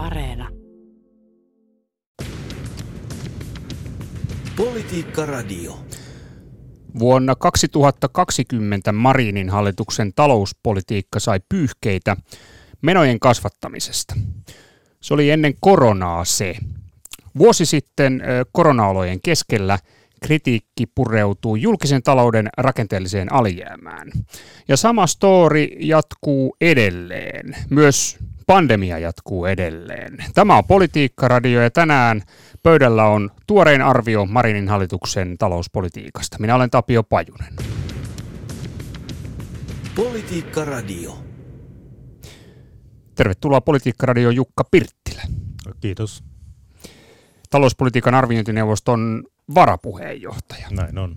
[0.00, 0.48] Areena.
[4.56, 5.78] Politiikka Radio.
[6.98, 12.16] Vuonna 2020 Marinin hallituksen talouspolitiikka sai pyyhkeitä
[12.82, 14.14] menojen kasvattamisesta.
[15.00, 16.56] Se oli ennen koronaa se.
[17.38, 18.22] Vuosi sitten
[18.52, 19.78] koronaolojen keskellä
[20.22, 24.10] kritiikki pureutuu julkisen talouden rakenteelliseen alijäämään.
[24.68, 27.56] Ja sama story jatkuu edelleen.
[27.70, 28.18] Myös
[28.50, 30.16] pandemia jatkuu edelleen.
[30.34, 32.22] Tämä on Politiikka-radio ja tänään
[32.62, 36.36] pöydällä on tuorein arvio Marinin hallituksen talouspolitiikasta.
[36.40, 37.56] Minä olen Tapio Pajunen.
[39.94, 41.18] Politiikka-radio.
[43.14, 45.22] Tervetuloa Politiikka-radio Jukka Pirttilä.
[45.80, 46.24] Kiitos.
[47.50, 50.68] Talouspolitiikan arviointineuvoston varapuheenjohtaja.
[50.70, 51.16] Näin on.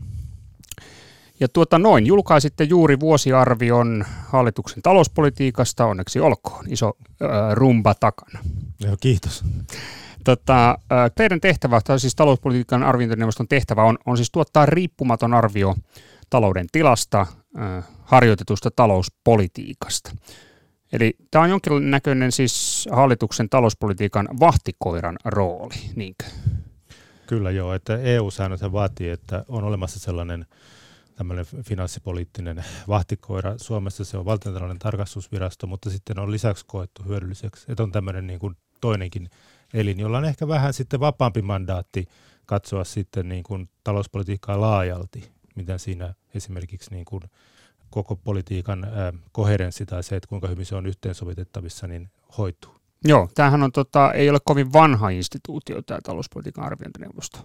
[1.39, 8.39] Ja tuota noin, julkaisitte juuri vuosiarvion hallituksen talouspolitiikasta, onneksi olkoon, iso äh, rumba takana.
[8.79, 9.43] Joo, kiitos.
[10.23, 15.75] Tota, äh, teidän tehtävä, tai siis talouspolitiikan arviointineuvoston tehtävä on, on siis tuottaa riippumaton arvio
[16.29, 17.27] talouden tilasta,
[17.59, 20.11] äh, harjoitetusta talouspolitiikasta.
[20.93, 26.25] Eli tämä on jonkinnäköinen siis hallituksen talouspolitiikan vahtikoiran rooli, niinkö?
[27.27, 30.45] Kyllä joo, että EU-säännöt vaatii, että on olemassa sellainen
[31.15, 33.57] tämmöinen finanssipoliittinen vahtikoira.
[33.57, 38.39] Suomessa se on valtiontalouden tarkastusvirasto, mutta sitten on lisäksi koettu hyödylliseksi, että on tämmöinen niin
[38.39, 39.29] kuin toinenkin
[39.73, 42.07] elin, jolla on ehkä vähän sitten vapaampi mandaatti
[42.45, 47.23] katsoa sitten niin kuin talouspolitiikkaa laajalti, miten siinä esimerkiksi niin kuin
[47.89, 48.87] koko politiikan
[49.31, 52.75] koherenssi tai se, että kuinka hyvin se on yhteensovitettavissa, niin hoituu.
[53.05, 57.39] Joo, tämähän on, tota, ei ole kovin vanha instituutio tämä talouspolitiikan arviointineuvosto.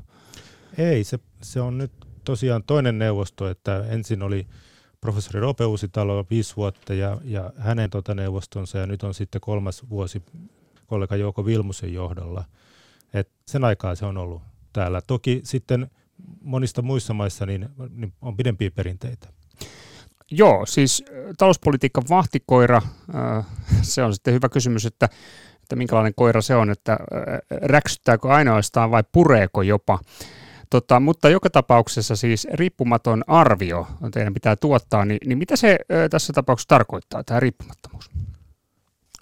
[0.79, 4.47] Ei, se, se on nyt tosiaan toinen neuvosto, että ensin oli
[5.01, 9.91] professori Rope Uusitalo viisi vuotta ja, ja hänen tota neuvostonsa ja nyt on sitten kolmas
[9.91, 10.23] vuosi
[10.87, 12.45] kollega Jouko Vilmusen johdolla.
[13.15, 15.01] Et sen aikaa se on ollut täällä.
[15.01, 15.91] Toki sitten
[16.41, 19.29] monista muissa maissa niin, niin on pidempiä perinteitä.
[20.31, 21.05] Joo, siis
[21.39, 22.83] talouspolitiikan vahtikoira,
[23.83, 25.09] se on sitten hyvä kysymys, että,
[25.63, 26.99] että minkälainen koira se on, että
[27.51, 29.99] räksyttääkö ainoastaan vai pureeko jopa.
[30.71, 35.79] Tota, mutta joka tapauksessa siis riippumaton arvio teidän pitää tuottaa, niin, niin mitä se
[36.11, 38.11] tässä tapauksessa tarkoittaa, tämä riippumattomuus?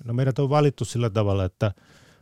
[0.04, 1.72] No meidät on valittu sillä tavalla, että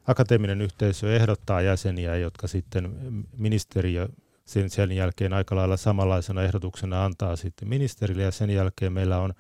[0.06, 2.96] akateeminen yhteisö ehdottaa jäseniä, jotka sitten
[3.38, 4.08] ministeriö
[4.44, 9.34] sen, sen jälkeen aika lailla samanlaisena ehdotuksena antaa sitten ministerille ja sen jälkeen meillä on,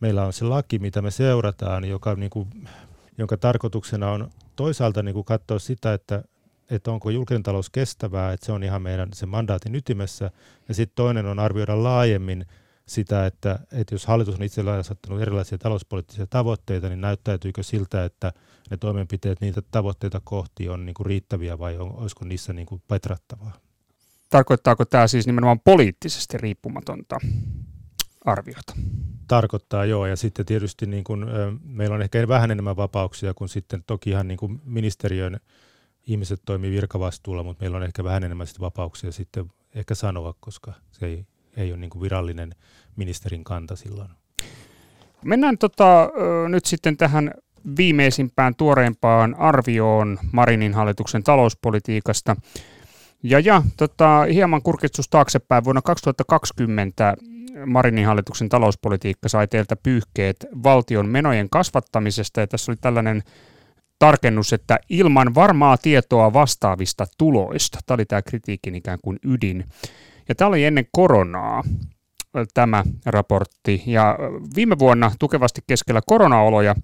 [0.00, 2.68] meillä on se laki, mitä me seurataan, joka, niin kuin,
[3.18, 6.22] jonka tarkoituksena on toisaalta niin kuin katsoa sitä, että,
[6.70, 10.30] että onko julkinen talous kestävää, että se on ihan meidän se mandaatin ytimessä,
[10.68, 12.46] ja sitten toinen on arvioida laajemmin
[12.86, 18.32] sitä, että, että jos hallitus on itsellään asettanut erilaisia talouspoliittisia tavoitteita, niin näyttäytyykö siltä, että
[18.70, 22.82] ne toimenpiteet niitä tavoitteita kohti on niin kuin riittäviä vai on, olisiko niissä niin kuin
[22.88, 23.52] petrattavaa?
[24.30, 27.18] Tarkoittaako tämä siis nimenomaan poliittisesti riippumatonta
[28.24, 28.74] arviota?
[29.28, 31.26] Tarkoittaa joo, ja sitten tietysti niin kuin,
[31.64, 35.40] meillä on ehkä vähän enemmän vapauksia kuin sitten toki ihan niin kuin ministeriön
[36.06, 40.72] ihmiset toimii virkavastuulla, mutta meillä on ehkä vähän enemmän sitten vapauksia sitten ehkä sanoa, koska
[40.90, 41.26] se ei,
[41.56, 42.54] ei ole niin kuin virallinen
[42.96, 44.10] ministerin kanta silloin.
[45.24, 46.10] Mennään tota,
[46.48, 47.34] nyt sitten tähän
[47.76, 52.36] viimeisimpään tuoreempaan arvioon Marinin hallituksen talouspolitiikasta.
[53.22, 55.64] Ja, ja tota, hieman kurkistus taaksepäin.
[55.64, 57.16] Vuonna 2020
[57.66, 63.22] Marinin hallituksen talouspolitiikka sai teiltä pyyhkeet valtion menojen kasvattamisesta, ja tässä oli tällainen
[63.98, 67.78] tarkennus, että ilman varmaa tietoa vastaavista tuloista.
[67.86, 69.64] Tämä oli tämä kritiikin ikään kuin ydin.
[70.28, 71.62] Ja tämä oli ennen koronaa
[72.54, 73.82] tämä raportti.
[73.86, 74.18] Ja
[74.56, 76.74] viime vuonna tukevasti keskellä koronaoloja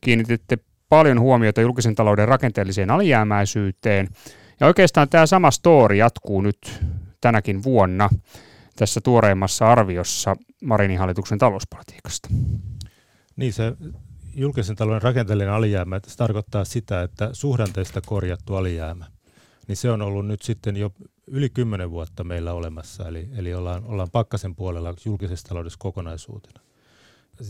[0.00, 4.08] kiinnititte paljon huomiota julkisen talouden rakenteelliseen alijäämäisyyteen–
[4.60, 6.80] ja oikeastaan tämä sama story jatkuu nyt
[7.20, 8.08] tänäkin vuonna
[8.76, 12.28] tässä tuoreimmassa arviossa Marinin hallituksen talouspolitiikasta.
[13.36, 13.72] Niin se
[14.34, 19.06] julkisen talouden rakenteellinen alijäämä, se tarkoittaa sitä, että suhdanteista korjattu alijäämä,
[19.68, 20.92] niin se on ollut nyt sitten jo
[21.26, 26.60] yli kymmenen vuotta meillä olemassa, eli, eli ollaan, ollaan pakkasen puolella julkisessa taloudessa kokonaisuutena.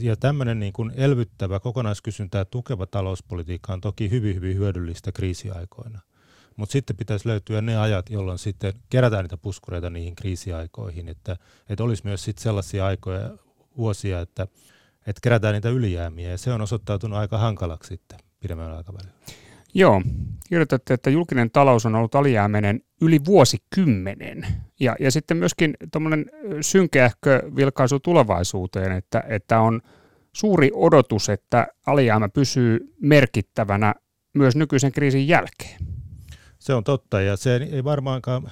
[0.01, 6.01] Ja tämmöinen niin kuin elvyttävä, kokonaiskysyntää tukeva talouspolitiikka on toki hyvin, hyvin hyödyllistä kriisiaikoina.
[6.57, 11.37] Mutta sitten pitäisi löytyä ne ajat, jolloin sitten kerätään niitä puskureita niihin kriisiaikoihin, että,
[11.69, 13.31] että olisi myös sitten sellaisia aikoja,
[13.77, 14.47] vuosia, että,
[15.07, 19.13] että kerätään niitä ylijäämiä, ja se on osoittautunut aika hankalaksi sitten pidemmällä aikavälillä.
[19.75, 20.03] Joo,
[20.49, 24.47] kirjoitatte, että julkinen talous on ollut alijäämäinen yli vuosikymmenen.
[24.81, 26.27] Ja, ja sitten myöskin tuommoinen
[26.61, 29.81] synkeähkö vilkaisu tulevaisuuteen, että, että on
[30.33, 33.95] suuri odotus, että alijäämä pysyy merkittävänä
[34.35, 35.81] myös nykyisen kriisin jälkeen.
[36.59, 38.51] Se on totta ja se ei varmaankaan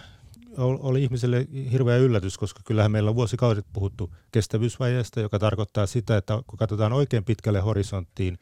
[0.57, 6.43] oli ihmiselle hirveä yllätys, koska kyllähän meillä on vuosikaudet puhuttu kestävyysvajeesta, joka tarkoittaa sitä, että
[6.47, 8.39] kun katsotaan oikein pitkälle horisonttiin,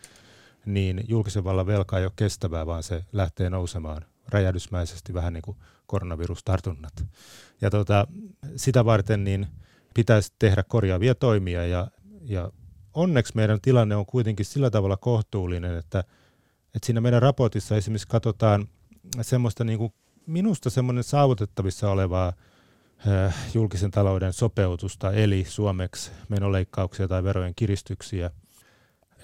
[0.67, 5.57] niin julkisen vallan velka ei ole kestävää, vaan se lähtee nousemaan räjähdysmäisesti vähän niin kuin
[5.87, 7.05] koronavirustartunnat.
[7.61, 8.07] Ja tota,
[8.57, 9.47] sitä varten niin
[9.95, 11.89] pitäisi tehdä korjaavia toimia ja,
[12.23, 12.51] ja
[12.95, 16.05] onneksi meidän tilanne on kuitenkin sillä tavalla kohtuullinen, että,
[16.75, 18.69] että siinä meidän raportissa esimerkiksi katsotaan
[19.23, 19.93] semmoista niin kuin
[20.27, 22.33] minusta semmoinen saavutettavissa olevaa
[23.09, 28.31] äh, julkisen talouden sopeutusta, eli suomeksi menoleikkauksia tai verojen kiristyksiä,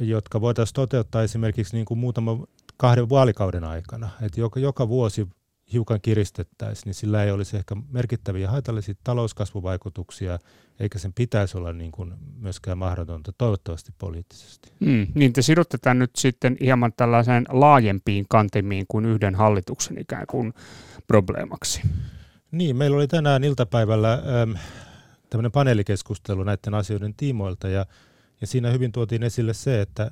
[0.00, 2.46] jotka voitaisiin toteuttaa esimerkiksi niin kuin muutama
[2.76, 4.10] kahden vaalikauden aikana.
[4.22, 5.28] Että joka, joka vuosi
[5.72, 10.38] hiukan kiristettäisiin, niin sillä ei olisi ehkä merkittäviä haitallisia talouskasvuvaikutuksia,
[10.82, 14.72] eikä sen pitäisi olla niin kuin myöskään mahdotonta, toivottavasti poliittisesti.
[14.84, 20.26] Hmm, niin te sidotte tämän nyt sitten hieman tällaiseen laajempiin kantemiin kuin yhden hallituksen ikään
[20.26, 20.52] kuin
[21.06, 21.82] probleemaksi.
[22.50, 24.52] Niin, meillä oli tänään iltapäivällä ähm,
[25.30, 27.86] tämmöinen paneelikeskustelu näiden asioiden tiimoilta, ja,
[28.40, 30.10] ja siinä hyvin tuotiin esille se, että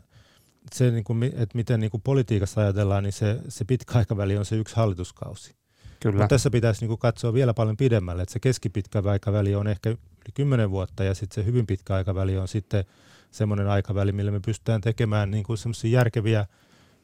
[0.72, 4.44] se, niin kuin, että miten niin kuin politiikassa ajatellaan, niin se, se pitkä aikaväli on
[4.44, 5.59] se yksi hallituskausi.
[6.00, 6.16] Kyllä.
[6.16, 9.98] Mutta tässä pitäisi niin katsoa vielä paljon pidemmälle, että se keskipitkä aikaväli on ehkä yli
[10.34, 12.84] kymmenen vuotta ja sitten se hyvin pitkä aikaväli on sitten
[13.30, 16.46] semmoinen aikaväli, millä me pystytään tekemään niin kuin semmoisia järkeviä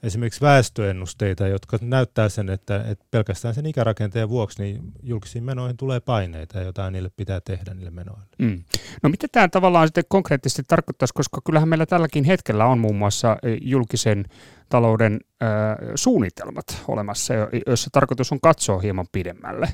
[0.02, 6.00] esimerkiksi väestöennusteita, jotka näyttää sen, että, että pelkästään sen ikärakenteen vuoksi niin julkisiin menoihin tulee
[6.00, 8.24] paineita ja jotain niille pitää tehdä niille menoille.
[8.38, 8.64] Mm.
[9.02, 13.36] No mitä tämä tavallaan sitten konkreettisesti tarkoittaisi, koska kyllähän meillä tälläkin hetkellä on muun muassa
[13.42, 14.24] e, julkisen
[14.68, 15.48] talouden äh,
[15.94, 17.34] suunnitelmat olemassa,
[17.66, 19.68] joissa tarkoitus on katsoa hieman pidemmälle,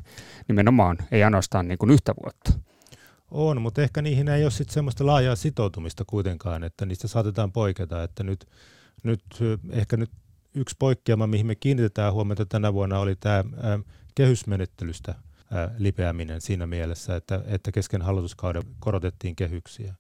[0.49, 2.53] nimenomaan ei ainoastaan niin kuin yhtä vuotta.
[3.31, 8.03] On, mutta ehkä niihin ei ole sitten semmoista laajaa sitoutumista kuitenkaan, että niistä saatetaan poiketa,
[8.03, 8.47] että nyt
[9.03, 9.23] nyt
[9.71, 10.11] ehkä nyt
[10.55, 13.45] yksi poikkeama, mihin me kiinnitetään huomiota tänä vuonna, oli tämä
[14.15, 15.15] kehysmenettelystä
[15.79, 19.95] lipeäminen siinä mielessä, että, että kesken hallituskauden korotettiin kehyksiä.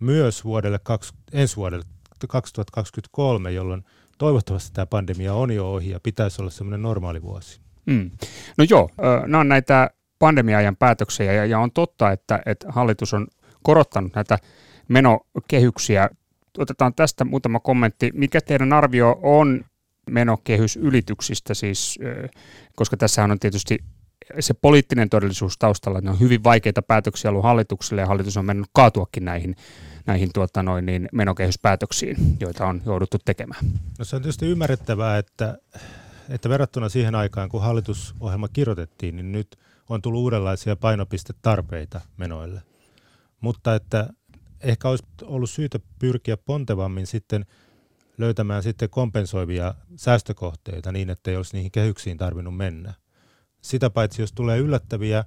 [0.00, 1.84] Myös vuodelle kaksi, ensi vuodelle
[2.28, 3.84] 2023, jolloin
[4.18, 7.60] toivottavasti tämä pandemia on jo ohi ja pitäisi olla semmoinen normaali vuosi.
[7.86, 8.10] Mm.
[8.58, 8.90] No joo,
[9.26, 13.26] nämä on näitä pandemiajan päätöksiä ja, ja on totta, että, että hallitus on
[13.62, 14.38] korottanut näitä
[14.88, 16.10] menokehyksiä
[16.58, 18.10] otetaan tästä muutama kommentti.
[18.14, 19.64] Mikä teidän arvio on
[20.10, 21.98] menokehysylityksistä siis,
[22.76, 23.78] koska tässä on tietysti
[24.40, 28.66] se poliittinen todellisuus taustalla, ne on hyvin vaikeita päätöksiä ollut hallitukselle ja hallitus on mennyt
[28.72, 29.56] kaatuakin näihin,
[30.06, 33.64] näihin tuota noin, niin menokehyspäätöksiin, joita on jouduttu tekemään.
[33.98, 35.58] No se on tietysti ymmärrettävää, että,
[36.28, 39.56] että verrattuna siihen aikaan, kun hallitusohjelma kirjoitettiin, niin nyt
[39.88, 42.62] on tullut uudenlaisia painopistetarpeita menoille.
[43.40, 44.08] Mutta että
[44.66, 47.46] ehkä olisi ollut syytä pyrkiä pontevammin sitten
[48.18, 52.94] löytämään sitten kompensoivia säästökohteita niin, että ei olisi niihin kehyksiin tarvinnut mennä.
[53.62, 55.24] Sitä paitsi, jos tulee yllättäviä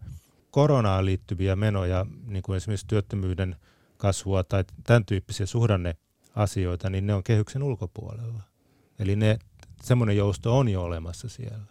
[0.52, 3.56] koronaan liittyviä menoja, niin kuin esimerkiksi työttömyyden
[3.98, 8.44] kasvua tai tämän tyyppisiä suhdanneasioita, niin ne on kehyksen ulkopuolella.
[9.00, 9.40] Eli ne,
[9.84, 11.66] semmoinen jousto on jo olemassa siellä.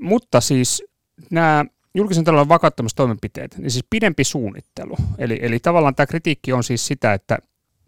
[0.00, 0.84] Mutta siis
[1.30, 1.64] nämä
[1.96, 4.96] julkisen talouden vakauttamistoimenpiteet, niin siis pidempi suunnittelu.
[5.18, 7.38] Eli, eli tavallaan tämä kritiikki on siis sitä, että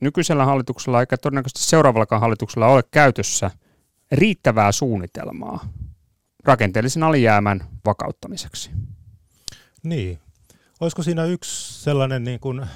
[0.00, 3.50] nykyisellä hallituksella eikä todennäköisesti seuraavallakaan hallituksella ole käytössä
[4.12, 5.69] riittävää suunnitelmaa
[6.44, 8.70] rakenteellisen alijäämän vakauttamiseksi.
[9.82, 10.19] Niin.
[10.81, 12.67] Olisiko siinä yksi sellainen niin kuin,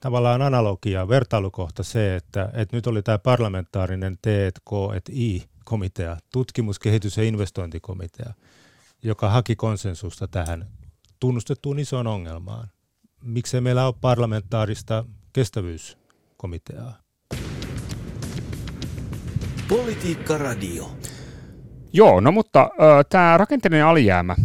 [0.00, 7.16] tavallaan analogia, vertailukohta se, että, että nyt oli tämä parlamentaarinen T&K et I-komitea, tutkimus-, kehitys-
[7.16, 8.34] ja investointikomitea,
[9.02, 10.66] joka haki konsensusta tähän
[11.20, 12.68] tunnustettuun isoon ongelmaan.
[13.22, 16.98] Miksei meillä ole parlamentaarista kestävyyskomiteaa?
[19.68, 20.90] Politiikka Radio.
[21.92, 24.36] Joo, no mutta äh, tämä rakenteellinen alijäämä,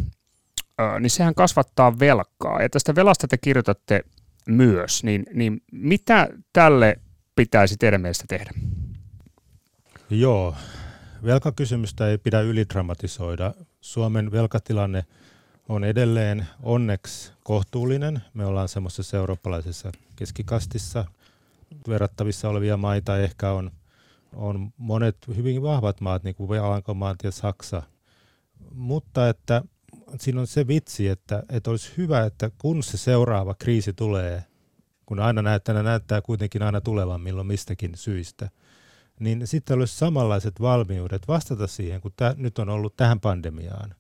[0.82, 2.62] äh, niin sehän kasvattaa velkaa.
[2.62, 4.04] Ja tästä velasta te kirjoitatte
[4.48, 6.96] myös, niin, niin mitä tälle
[7.36, 8.52] pitäisi teidän mielestä tehdä?
[10.10, 10.56] Joo,
[11.24, 13.54] velkakysymystä ei pidä ylidramatisoida.
[13.84, 15.06] Suomen velkatilanne
[15.70, 18.22] on edelleen onneksi kohtuullinen.
[18.34, 21.06] Me ollaan semmoisessa eurooppalaisessa keskikastissa
[21.88, 23.18] verrattavissa olevia maita.
[23.18, 23.72] Ehkä on,
[24.34, 27.84] on monet hyvin vahvat maat, niin kuin Alankomaat ja Saksa.
[28.72, 29.64] Mutta että
[30.20, 34.44] siinä on se vitsi, että, että olisi hyvä, että kun se seuraava kriisi tulee,
[35.06, 38.50] kun aina näyttää, näyttää kuitenkin aina tulevan milloin mistäkin syistä–
[39.20, 43.96] niin sitten olisi samanlaiset valmiudet vastata siihen, kun tämä nyt on ollut tähän pandemiaan.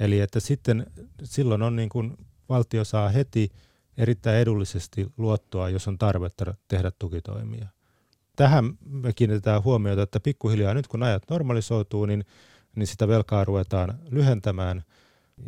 [0.00, 0.86] Eli että sitten
[1.22, 2.16] silloin on niin kuin
[2.48, 3.52] valtio saa heti
[3.96, 7.68] erittäin edullisesti luottoa, jos on tarvetta tehdä tukitoimia.
[8.36, 12.24] tähän me kiinnitetään huomiota, että pikkuhiljaa nyt kun ajat normalisoituu, niin,
[12.74, 14.82] niin sitä velkaa ruvetaan lyhentämään.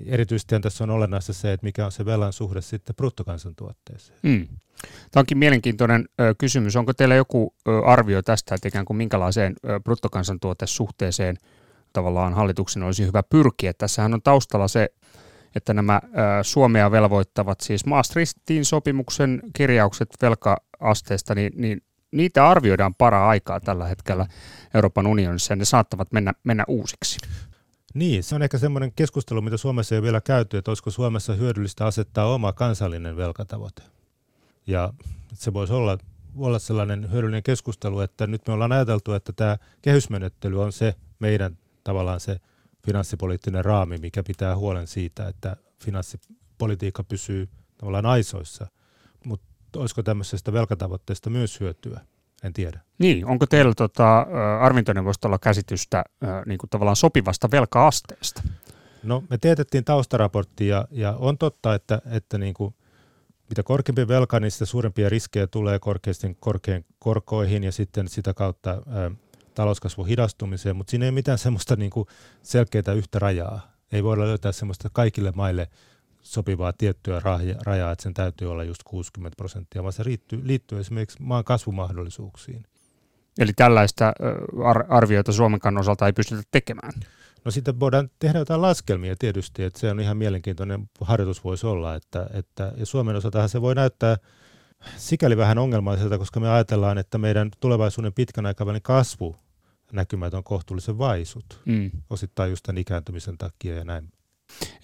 [0.07, 4.19] Erityisesti tässä on olennaista se, että mikä on se velan suhde sitten bruttokansantuotteeseen.
[4.23, 4.47] Mm.
[5.11, 6.76] Tämä onkin mielenkiintoinen kysymys.
[6.76, 11.37] Onko teillä joku arvio tästä, että ikään kuin minkälaiseen bruttokansantuotesuhteeseen
[11.93, 13.73] tavallaan hallituksen olisi hyvä pyrkiä?
[13.73, 14.88] Tässähän on taustalla se,
[15.55, 16.00] että nämä
[16.43, 24.26] Suomea velvoittavat, siis Maastrichtin sopimuksen kirjaukset velka-asteesta, niin, niin niitä arvioidaan para aikaa tällä hetkellä
[24.75, 27.19] Euroopan unionissa ja ne saattavat mennä, mennä uusiksi.
[27.96, 31.34] Niin, se on ehkä semmoinen keskustelu, mitä Suomessa ei ole vielä käyty, että olisiko Suomessa
[31.34, 33.82] hyödyllistä asettaa oma kansallinen velkatavoite.
[34.66, 34.92] Ja
[35.34, 35.98] se voisi olla,
[36.36, 41.58] olla sellainen hyödyllinen keskustelu, että nyt me ollaan ajateltu, että tämä kehysmenettely on se meidän
[41.84, 42.40] tavallaan se
[42.86, 47.48] finanssipoliittinen raami, mikä pitää huolen siitä, että finanssipolitiikka pysyy
[47.78, 48.66] tavallaan aisoissa.
[49.24, 52.00] Mutta olisiko tämmöisestä velkatavoitteesta myös hyötyä?
[52.46, 52.80] En tiedä.
[52.98, 54.26] Niin, onko teillä tota,
[54.60, 56.04] arvintoneuvostolla käsitystä
[56.46, 58.42] niin kuin tavallaan sopivasta velkaasteesta?
[59.02, 62.74] No me teetettiin taustaraportti ja, ja on totta, että, että niin kuin,
[63.48, 68.70] mitä korkeampi velka, niin sitä suurempia riskejä tulee korkeisten korkein korkoihin ja sitten sitä kautta
[68.70, 68.80] ä,
[69.54, 72.06] talouskasvun hidastumiseen, mutta siinä ei ole mitään semmoista niin kuin
[72.42, 73.72] selkeää yhtä rajaa.
[73.92, 75.68] Ei voida löytää semmoista kaikille maille
[76.26, 77.21] sopivaa tiettyä
[77.66, 82.62] rajaa, että sen täytyy olla just 60 prosenttia, vaan se liittyy, liittyy esimerkiksi maan kasvumahdollisuuksiin.
[83.38, 84.12] Eli tällaista
[84.88, 86.92] arvioita Suomen osalta ei pystytä tekemään?
[87.45, 91.95] No sitten voidaan tehdä jotain laskelmia tietysti, että se on ihan mielenkiintoinen harjoitus voisi olla,
[91.95, 94.16] että, että ja Suomen osaltahan se voi näyttää
[94.97, 99.37] sikäli vähän ongelmalliselta, koska me ajatellaan, että meidän tulevaisuuden pitkän aikavälin kasvu
[99.92, 101.90] näkymät on kohtuullisen vaisut, mm.
[102.11, 104.09] osittain just tämän ikääntymisen takia ja näin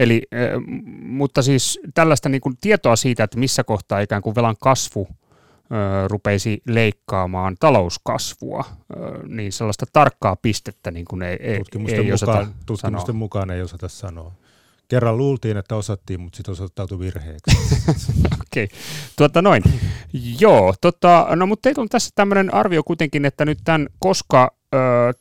[0.00, 0.22] Eli,
[1.02, 5.08] mutta siis tällaista niin kuin tietoa siitä, että missä kohtaa ikään kuin velan kasvu
[6.08, 8.64] rupeisi leikkaamaan talouskasvua,
[9.28, 13.18] niin sellaista tarkkaa pistettä niin kuin ei, ei, tutkimusten, ei mukaan, tutkimusten sanoa.
[13.18, 14.32] mukaan ei osata sanoa.
[14.88, 17.56] Kerran luultiin, että osattiin, mutta sitten osoittautui virheeksi.
[18.42, 18.78] Okei, okay.
[19.16, 19.62] tuota noin.
[20.40, 24.56] Joo, tota, no mutta teillä on tässä tämmöinen arvio kuitenkin, että nyt tämän, koska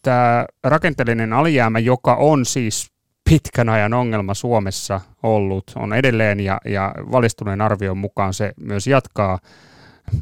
[0.01, 2.91] tämä rakenteellinen alijäämä, joka on siis
[3.31, 9.39] pitkän ajan ongelma Suomessa ollut, on edelleen ja, ja valistuneen arvion mukaan se myös jatkaa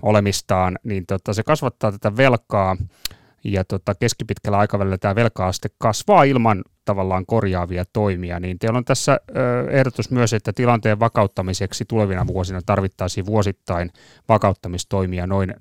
[0.02, 2.78] olemistaan, niin tota, se kasvattaa tätä velkaa
[3.44, 9.20] ja tota, keskipitkällä aikavälillä tämä velkaaste kasvaa ilman tavallaan korjaavia toimia, niin teillä on tässä
[9.30, 9.34] ö,
[9.72, 13.92] ehdotus myös, että tilanteen vakauttamiseksi tulevina vuosina tarvittaisiin vuosittain
[14.28, 15.56] vakauttamistoimia noin 0,2-0,4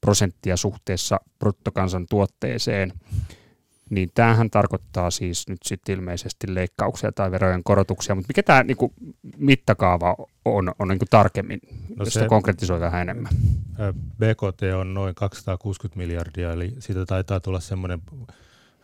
[0.00, 2.92] prosenttia suhteessa bruttokansantuotteeseen
[3.90, 8.92] niin tämähän tarkoittaa siis nyt sitten ilmeisesti leikkauksia tai verojen korotuksia, mutta mikä tämä niinku,
[9.36, 11.60] mittakaava on, on niinku tarkemmin,
[11.96, 13.32] no jos se konkretisoi vähän enemmän?
[14.18, 18.02] BKT on noin 260 miljardia, eli siitä taitaa tulla semmoinen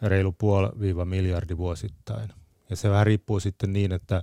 [0.03, 2.29] reilu puoli miljardi vuosittain.
[2.71, 4.23] Ja se vähän riippuu sitten niin, että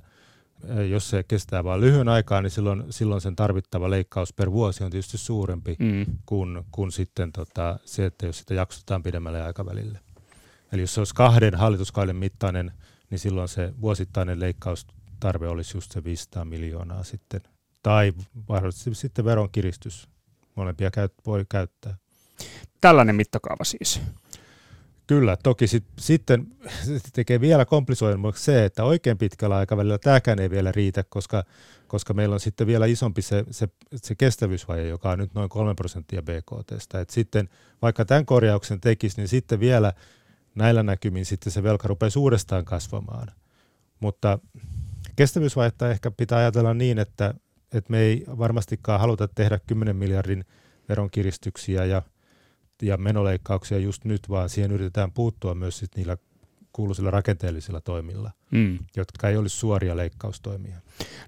[0.89, 4.91] jos se kestää vain lyhyen aikaa, niin silloin, silloin sen tarvittava leikkaus per vuosi on
[4.91, 6.05] tietysti suurempi mm.
[6.25, 10.00] kuin, kuin sitten tota, se, että jos sitä jaksotetaan pidemmälle aikavälille.
[10.71, 12.71] Eli jos se olisi kahden hallituskauden mittainen,
[13.09, 17.41] niin silloin se vuosittainen leikkaustarve olisi just se 500 miljoonaa sitten.
[17.83, 18.13] Tai
[18.50, 20.07] mahdollisesti sitten veronkiristys.
[20.55, 21.97] Molempia käyt, voi käyttää.
[22.81, 24.01] Tällainen mittakaava siis.
[25.07, 26.47] Kyllä, toki sit, sitten
[27.13, 31.43] tekee vielä komplisoidummaksi se, että oikein pitkällä aikavälillä tämäkään ei vielä riitä, koska,
[31.88, 35.74] koska meillä on sitten vielä isompi se, se, se kestävyysvaje, joka on nyt noin 3
[35.75, 37.00] prosenttia BKTstä.
[37.01, 37.50] Et sitten
[37.81, 39.93] vaikka tämän korjauksen tekisi, niin sitten vielä
[40.57, 43.27] näillä näkymin sitten se velka rupeaa uudestaan kasvamaan.
[43.99, 44.39] Mutta
[45.15, 47.33] kestävyysvajetta ehkä pitää ajatella niin, että,
[47.73, 50.45] että me ei varmastikaan haluta tehdä 10 miljardin
[50.89, 52.01] veronkiristyksiä ja,
[52.81, 56.17] ja menoleikkauksia just nyt, vaan siihen yritetään puuttua myös sit niillä
[56.73, 58.79] kuuluisilla rakenteellisilla toimilla, mm.
[58.95, 60.77] jotka ei olisi suoria leikkaustoimia.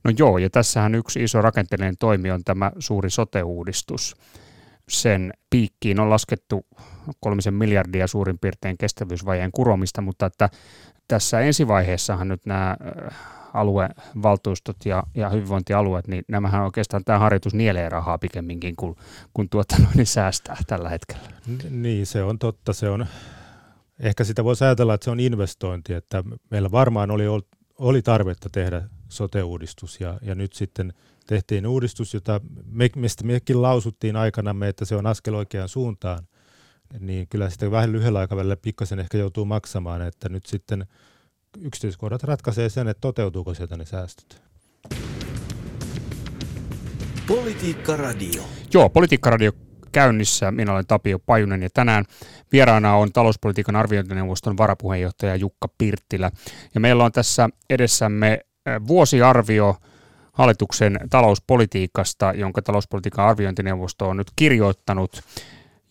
[0.04, 4.16] No joo, ja tässähän yksi iso rakenteellinen toimi on tämä suuri sote-uudistus.
[4.90, 6.66] Sen piikkiin on laskettu
[7.20, 10.50] kolmisen miljardia suurin piirtein kestävyysvajeen kuromista, mutta että
[11.08, 12.78] tässä ensivaiheessahan nyt nämä
[13.12, 13.18] äh,
[13.54, 18.96] aluevaltuustot ja, ja hyvinvointialueet, niin nämähän oikeastaan tämä harjoitus nielee rahaa pikemminkin kuin,
[19.34, 21.24] kuin tuota, niin säästää tällä hetkellä.
[21.70, 22.74] Niin, se on totta.
[22.74, 23.06] Se on,
[24.00, 27.24] ehkä sitä voisi ajatella, että se on investointi, että meillä varmaan oli,
[27.78, 30.94] oli tarvetta tehdä sote-uudistus ja, ja nyt sitten
[31.30, 36.28] tehtiin uudistus, jota me, mistä mekin lausuttiin aikanamme, että se on askel oikeaan suuntaan–
[37.00, 40.86] niin kyllä sitä vähän lyhyellä aikavälillä pikkasen ehkä joutuu maksamaan, että nyt sitten
[41.62, 44.42] yksityiskohdat ratkaisee sen, että toteutuuko sieltä ne säästöt.
[47.28, 48.44] Politiikka Radio.
[48.74, 49.52] Joo, Politiikkaradio
[49.92, 50.52] käynnissä.
[50.52, 52.06] Minä olen Tapio Pajunen ja tänään
[52.52, 56.32] vieraana on talouspolitiikan arviointineuvoston varapuheenjohtaja Jukka Pirttilä.
[56.74, 58.40] Ja meillä on tässä edessämme
[58.88, 59.76] vuosiarvio
[60.40, 65.22] hallituksen talouspolitiikasta, jonka talouspolitiikan arviointineuvosto on nyt kirjoittanut.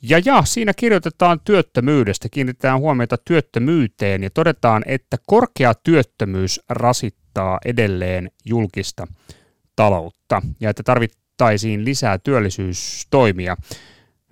[0.02, 8.30] Ja, ja siinä kirjoitetaan työttömyydestä, kiinnitetään huomiota työttömyyteen ja todetaan, että korkea työttömyys rasittaa edelleen
[8.44, 9.06] julkista
[9.76, 13.56] taloutta ja että tarvittaisiin lisää työllisyystoimia.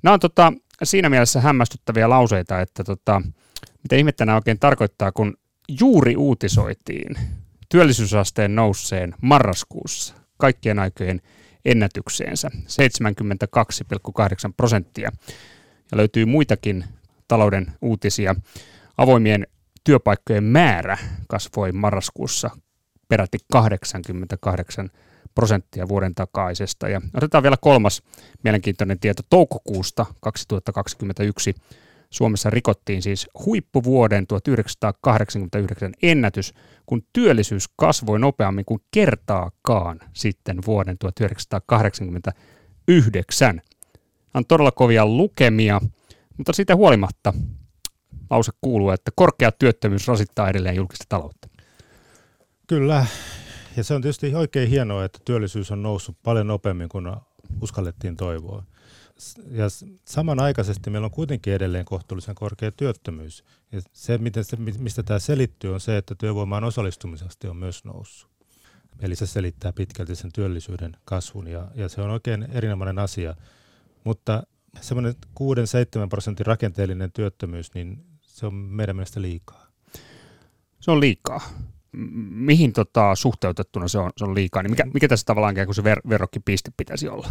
[0.02, 3.22] Nämä on tota, siinä mielessä hämmästyttäviä lauseita, että tota,
[3.82, 5.34] mitä ihmettä nämä oikein tarkoittaa, kun
[5.80, 7.16] juuri uutisoitiin
[7.68, 11.20] työllisyysasteen nousseen marraskuussa kaikkien aikojen
[11.64, 15.10] ennätykseensä 72,8 prosenttia.
[15.90, 16.84] Ja löytyy muitakin
[17.28, 18.34] talouden uutisia.
[18.96, 19.46] Avoimien
[19.84, 22.50] työpaikkojen määrä kasvoi marraskuussa
[23.08, 24.90] peräti 88
[25.34, 26.88] prosenttia vuoden takaisesta.
[26.88, 28.02] Ja otetaan vielä kolmas
[28.44, 29.22] mielenkiintoinen tieto.
[29.30, 31.54] Toukokuusta 2021
[32.10, 36.54] Suomessa rikottiin siis huippuvuoden 1989 ennätys,
[36.86, 43.60] kun työllisyys kasvoi nopeammin kuin kertaakaan sitten vuoden 1989.
[44.34, 45.80] On todella kovia lukemia,
[46.36, 47.32] mutta siitä huolimatta
[48.30, 51.48] lause kuuluu, että korkea työttömyys rasittaa edelleen julkista taloutta.
[52.66, 53.06] Kyllä,
[53.76, 57.06] ja se on tietysti oikein hienoa, että työllisyys on noussut paljon nopeammin kuin
[57.62, 58.62] uskallettiin toivoa
[59.50, 59.66] ja
[60.04, 63.44] samanaikaisesti meillä on kuitenkin edelleen kohtuullisen korkea työttömyys.
[63.72, 68.30] Ja se, miten se, mistä tämä selittyy, on se, että työvoimaan osallistumisaste on myös noussut.
[69.00, 73.34] Eli se selittää pitkälti sen työllisyyden kasvun ja, ja se on oikein erinomainen asia.
[74.04, 74.42] Mutta
[74.80, 75.14] semmoinen
[76.04, 79.66] 6-7 prosentin rakenteellinen työttömyys, niin se on meidän mielestä liikaa.
[80.80, 81.40] Se on liikaa.
[82.30, 84.62] Mihin tota, suhteutettuna se on, se on liikaa?
[84.62, 87.28] Niin mikä, mikä tässä tavallaan kuin se ver, verrokkipiste pitäisi olla?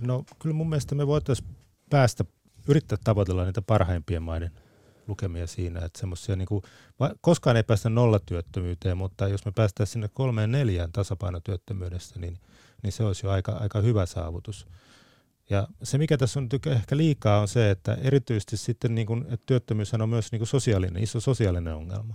[0.00, 1.48] No kyllä mun mielestä me voitaisiin
[1.90, 2.24] päästä,
[2.68, 4.50] yrittää tavoitella niitä parhaimpien maiden
[5.06, 6.62] lukemia siinä, että semmoisia niin kuin,
[7.20, 12.38] koskaan ei päästä nollatyöttömyyteen, mutta jos me päästään sinne kolmeen neljään tasapainotyöttömyydestä, niin,
[12.82, 14.66] niin se olisi jo aika, aika hyvä saavutus.
[15.50, 19.46] Ja se, mikä tässä on ehkä liikaa, on se, että erityisesti sitten niin kuin, että
[19.46, 22.14] työttömyys on myös niin kuin sosiaalinen, iso sosiaalinen ongelma.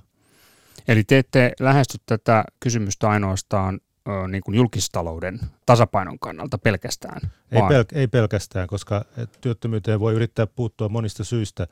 [0.87, 3.79] Eli te ette lähesty tätä kysymystä ainoastaan
[4.27, 7.21] niin kuin julkistalouden tasapainon kannalta pelkästään.
[7.51, 9.05] Ei, pel- ei pelkästään, koska
[9.41, 11.67] työttömyyteen voi yrittää puuttua monista syistä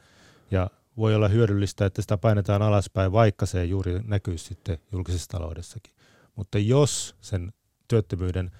[0.52, 5.28] ja voi olla hyödyllistä, että sitä painetaan alaspäin, vaikka se ei juuri näkyisi sitten julkisessa
[5.28, 5.94] taloudessakin.
[6.36, 7.54] Mutta jos sen
[7.88, 8.52] työttömyyden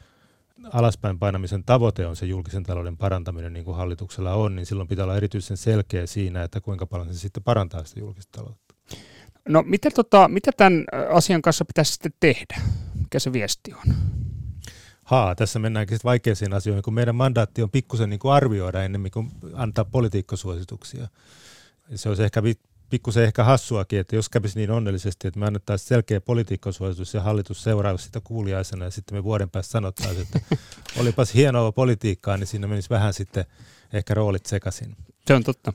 [0.74, 5.04] alaspäin painamisen tavoite on se julkisen talouden parantaminen, niin kuin hallituksella on, niin silloin pitää
[5.04, 8.76] olla erityisen selkeä siinä, että kuinka paljon se sitten parantaa sitä julkista taloutta.
[9.50, 12.62] No mitä, tota, mitä tämän asian kanssa pitäisi sitten tehdä?
[13.10, 13.96] Mikä se viesti on?
[15.04, 19.12] Haa, tässä mennäänkin sitten vaikeisiin asioihin, kun meidän mandaatti on pikkusen niin kuin arvioida ennen
[19.14, 21.08] kuin antaa politiikkasuosituksia.
[21.96, 22.42] Se olisi ehkä
[22.90, 27.64] pikkusen ehkä hassuakin, että jos kävisi niin onnellisesti, että me annettaisiin selkeä politiikkasuositus ja hallitus
[27.64, 30.40] seuraavaksi sitä kuuliaisena ja sitten me vuoden päästä sanottaisiin, että
[31.02, 33.46] olipas hienoa politiikkaa, niin siinä menisi vähän sitten
[33.94, 34.96] ehkä roolit sekaisin.
[35.28, 35.74] Se on totta.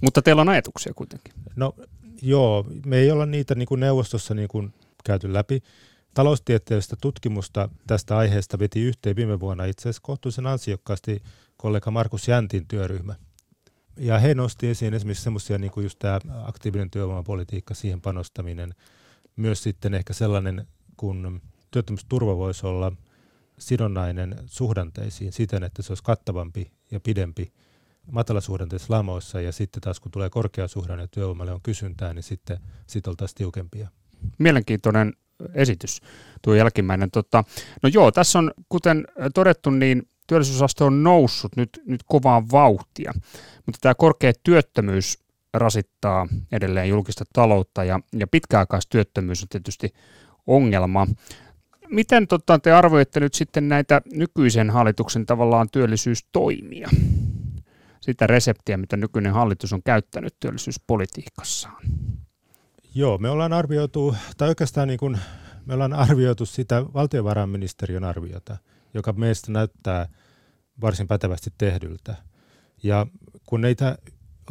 [0.00, 1.34] Mutta teillä on ajatuksia kuitenkin.
[1.56, 1.74] No
[2.22, 5.62] Joo, me ei olla niitä niin kuin neuvostossa niin kuin käyty läpi.
[6.14, 11.22] Taloustieteellistä tutkimusta tästä aiheesta veti yhteen viime vuonna itse asiassa kohtuullisen ansiokkaasti
[11.56, 13.14] kollega Markus Jäntin työryhmä.
[13.96, 18.74] Ja he nosti esiin esimerkiksi semmoisia niin kuin just tämä aktiivinen työvoimapolitiikka, siihen panostaminen.
[19.36, 22.92] Myös sitten ehkä sellainen, kun työttömyysturva voisi olla
[23.58, 27.52] sidonnainen suhdanteisiin siten, että se olisi kattavampi ja pidempi
[28.10, 33.36] matalasuhdanteissa lamoissa ja sitten taas kun tulee korkeasuhdanne työvoimalle on kysyntää, niin sitten sit oltaisiin
[33.36, 33.88] tiukempia.
[34.38, 35.12] Mielenkiintoinen
[35.54, 36.00] esitys
[36.42, 37.10] tuo jälkimmäinen.
[37.10, 37.44] Tota,
[37.82, 43.12] no joo, tässä on kuten todettu, niin työllisyysaste on noussut nyt, nyt kovaa vauhtia,
[43.66, 45.18] mutta tämä korkea työttömyys
[45.54, 49.94] rasittaa edelleen julkista taloutta ja, ja pitkäaikaistyöttömyys on tietysti
[50.46, 51.06] ongelma.
[51.88, 56.88] Miten tota, te arvoitte nyt sitten näitä nykyisen hallituksen tavallaan työllisyystoimia?
[58.02, 61.82] sitä reseptiä, mitä nykyinen hallitus on käyttänyt työllisyyspolitiikassaan?
[62.94, 65.18] Joo, me ollaan arvioitu, tai oikeastaan niin kuin,
[65.66, 68.56] me ollaan arvioitu sitä valtiovarainministeriön arviota,
[68.94, 70.08] joka meistä näyttää
[70.80, 72.16] varsin pätevästi tehdyltä.
[72.82, 73.06] Ja
[73.46, 73.98] kun neitä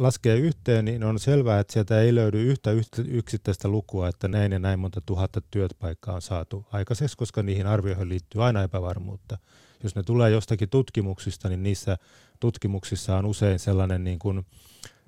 [0.00, 2.70] laskee yhteen, niin on selvää, että sieltä ei löydy yhtä
[3.08, 8.08] yksittäistä lukua, että näin ja näin monta tuhatta työpaikkaa on saatu aikaiseksi, koska niihin arvioihin
[8.08, 9.38] liittyy aina epävarmuutta.
[9.82, 11.98] Jos ne tulee jostakin tutkimuksista, niin niissä
[12.40, 14.46] tutkimuksissa on usein sellainen niin kuin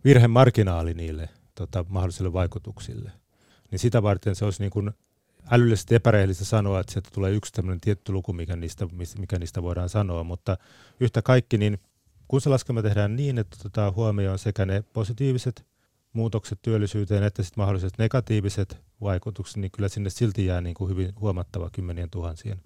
[0.05, 3.24] virhemarginaali niille tota, mahdollisille vaikutuksille.
[3.75, 4.91] Niin sitä varten se olisi niin kuin
[5.51, 8.87] älyllisesti epärehellistä sanoa, että sieltä tulee yksi tämmöinen tietty luku, mikä niistä,
[9.19, 10.57] mikä niistä voidaan sanoa, mutta
[11.01, 11.79] yhtä kaikki, niin
[12.29, 15.67] kun se laskelma tehdään niin, että otetaan huomioon sekä ne positiiviset
[16.13, 21.13] muutokset työllisyyteen että sitten mahdolliset negatiiviset vaikutukset, niin kyllä sinne silti jää niin kuin hyvin
[21.21, 22.63] huomattava kymmenien tuhansien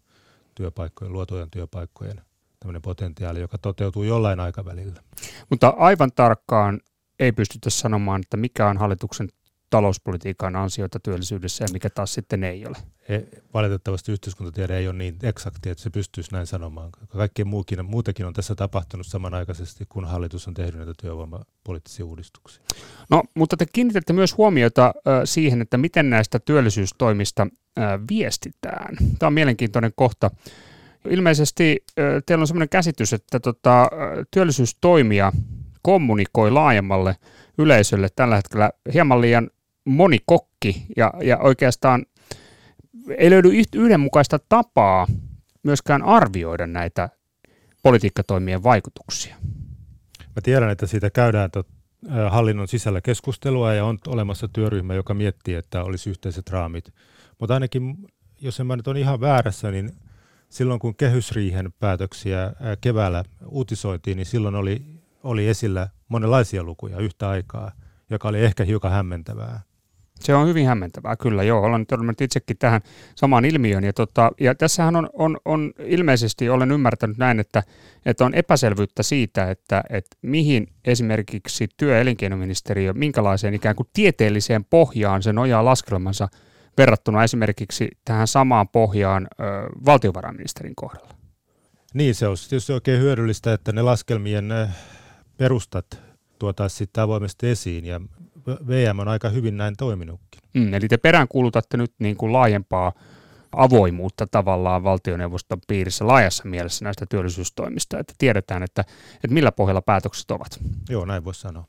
[0.55, 2.21] työpaikkojen, luotujen työpaikkojen
[2.61, 5.03] tämmöinen potentiaali, joka toteutuu jollain aikavälillä.
[5.51, 6.81] Mutta aivan tarkkaan
[7.19, 9.29] ei pystytä sanomaan, että mikä on hallituksen
[9.71, 12.77] talouspolitiikan ansioita työllisyydessä ja mikä taas sitten ei ole.
[13.09, 13.21] E,
[13.55, 16.91] valitettavasti yhteiskuntatiede ei ole niin eksakti, että se pystyisi näin sanomaan.
[17.09, 22.63] Kaikkien muukin, muutenkin on tässä tapahtunut samanaikaisesti, kun hallitus on tehnyt näitä työvoimapoliittisia uudistuksia.
[23.11, 28.97] No, mutta te kiinnitätte myös huomiota äh, siihen, että miten näistä työllisyystoimista äh, viestitään.
[29.19, 30.31] Tämä on mielenkiintoinen kohta.
[31.09, 33.91] Ilmeisesti äh, teillä on sellainen käsitys, että tota,
[34.31, 35.33] työllisyystoimia
[35.83, 37.17] kommunikoi laajemmalle
[37.59, 39.51] yleisölle tällä hetkellä hieman liian
[39.89, 42.07] moni kokki ja, ja oikeastaan
[43.19, 45.07] ei löydy yhdenmukaista tapaa
[45.63, 47.09] myöskään arvioida näitä
[47.83, 49.37] politiikkatoimien vaikutuksia.
[50.19, 51.69] Mä tiedän, että siitä käydään tot,
[52.31, 56.95] hallinnon sisällä keskustelua ja on olemassa työryhmä, joka miettii, että olisi yhteiset raamit.
[57.39, 58.07] Mutta ainakin,
[58.41, 59.91] jos en mä nyt ole ihan väärässä, niin
[60.49, 64.83] silloin kun kehysriihen päätöksiä keväällä uutisoitiin, niin silloin oli,
[65.23, 67.73] oli esillä monenlaisia lukuja yhtä aikaa,
[68.11, 69.61] joka oli ehkä hiukan hämmentävää.
[70.21, 71.63] Se on hyvin hämmentävää, kyllä joo.
[71.63, 72.81] Olen törmännyt itsekin tähän
[73.15, 73.85] samaan ilmiöön.
[73.85, 77.63] Ja, tota, ja tässähän on, on, on, ilmeisesti, olen ymmärtänyt näin, että,
[78.07, 84.65] että on epäselvyyttä siitä, että, että mihin esimerkiksi työ- ja elinkeinoministeriö, minkälaiseen ikään kuin tieteelliseen
[84.65, 86.29] pohjaan se nojaa laskelmansa
[86.79, 89.45] verrattuna esimerkiksi tähän samaan pohjaan ö,
[89.87, 91.15] valtiovarainministerin kohdalla.
[91.95, 94.53] Niin, se on tietysti oikein hyödyllistä, että ne laskelmien
[95.37, 96.03] perustat
[96.39, 98.01] tuotaisiin sitten avoimesti esiin ja
[98.69, 100.41] VM on aika hyvin näin toiminutkin.
[100.55, 102.93] Mm, eli te peräänkuulutatte nyt niin kuin laajempaa
[103.53, 108.85] avoimuutta tavallaan valtioneuvoston piirissä laajassa mielessä näistä työllisyystoimista, että tiedetään, että,
[109.15, 110.61] että millä pohjalla päätökset ovat.
[110.89, 111.65] Joo, näin voisi sanoa.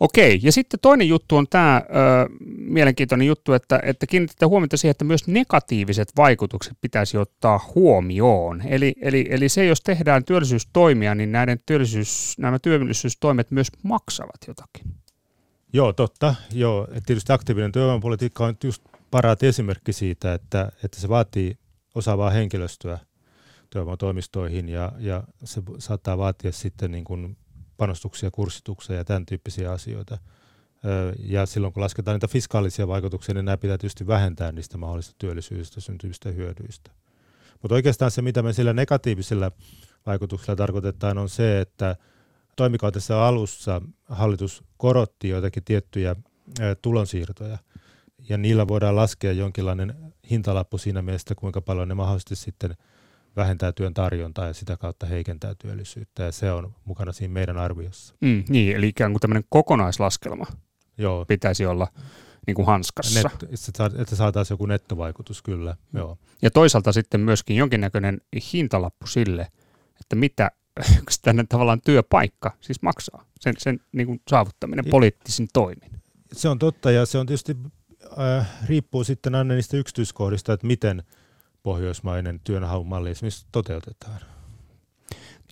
[0.00, 2.28] Okei, ja sitten toinen juttu on tämä ö,
[2.58, 8.62] mielenkiintoinen juttu, että, että kiinnitetään huomiota siihen, että myös negatiiviset vaikutukset pitäisi ottaa huomioon.
[8.66, 15.03] Eli, eli, eli se, jos tehdään työllisyystoimia, niin näiden työllisyys, nämä työllisyystoimet myös maksavat jotakin.
[15.74, 16.34] Joo, totta.
[16.52, 21.58] Joo, et tietysti aktiivinen työvoimapolitiikka on just parat esimerkki siitä, että, että se vaatii
[21.94, 22.98] osaavaa henkilöstöä
[23.70, 27.36] työvoimatoimistoihin ja, ja se saattaa vaatia sitten niin kuin
[27.76, 30.18] panostuksia, kurssituksia ja tämän tyyppisiä asioita.
[31.18, 35.80] Ja silloin kun lasketaan niitä fiskaalisia vaikutuksia, niin nämä pitää tietysti vähentää niistä mahdollisista työllisyydestä
[35.80, 36.90] syntyvistä hyödyistä.
[37.62, 39.52] Mutta oikeastaan se, mitä me sillä negatiivisella
[40.06, 41.96] vaikutuksella tarkoitetaan, on se, että
[42.56, 46.16] toimikautensa alussa hallitus korotti joitakin tiettyjä
[46.82, 47.58] tulonsiirtoja,
[48.28, 49.94] ja niillä voidaan laskea jonkinlainen
[50.30, 52.74] hintalappu siinä mielessä, kuinka paljon ne mahdollisesti sitten–
[53.36, 58.14] vähentää työn tarjontaa ja sitä kautta heikentää työllisyyttä ja se on mukana siinä meidän arviossa.
[58.20, 60.46] Mm, niin, eli ikään kuin tämmöinen kokonaislaskelma
[60.98, 61.24] Joo.
[61.24, 61.88] pitäisi olla
[62.46, 63.30] niin kuin hanskassa.
[63.42, 63.60] Net,
[63.98, 65.76] että saataisiin joku nettovaikutus, kyllä.
[65.92, 65.98] Mm.
[65.98, 66.18] Joo.
[66.42, 68.20] Ja toisaalta sitten myöskin jonkinnäköinen
[68.52, 69.48] hintalappu sille,
[70.00, 70.50] että mitä
[71.22, 75.90] tänne tavallaan työpaikka siis maksaa, sen, sen niin kuin saavuttaminen poliittisin toimin.
[76.32, 77.56] Se on totta ja se on tietysti
[78.18, 81.02] äh, riippuu sitten aina niistä yksityiskohdista, että miten–
[81.64, 84.20] pohjoismainen työnhaun malli esimerkiksi toteutetaan?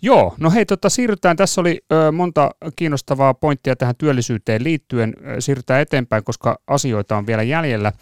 [0.03, 1.37] Joo, no hei, tota, siirrytään.
[1.37, 5.15] Tässä oli ö, monta kiinnostavaa pointtia tähän työllisyyteen liittyen.
[5.39, 7.93] Siirrytään eteenpäin, koska asioita on vielä jäljellä.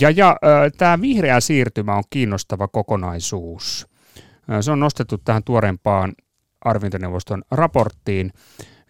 [0.00, 0.36] Ja, ja
[0.76, 3.86] tämä vihreä siirtymä on kiinnostava kokonaisuus.
[4.60, 6.12] Se on nostettu tähän tuoreempaan
[6.60, 8.32] arviointineuvoston raporttiin.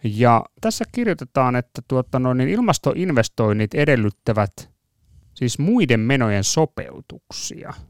[0.03, 4.69] Ja tässä kirjoitetaan, että tuota, no, niin ilmastoinvestoinnit edellyttävät
[5.33, 7.73] siis muiden menojen sopeutuksia–